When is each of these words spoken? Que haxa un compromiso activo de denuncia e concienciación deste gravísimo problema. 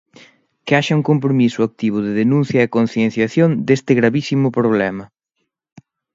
Que 0.65 0.73
haxa 0.77 0.97
un 0.99 1.07
compromiso 1.11 1.59
activo 1.69 1.97
de 2.05 2.11
denuncia 2.21 2.59
e 2.61 2.73
concienciación 2.77 3.49
deste 3.67 3.91
gravísimo 3.99 4.47
problema. 4.59 5.05